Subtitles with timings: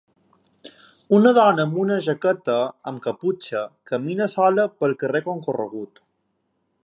[1.17, 2.55] Una dona amb una jaqueta
[2.91, 3.61] amb caputxa
[3.93, 6.05] camina sola pel carrer concorregut.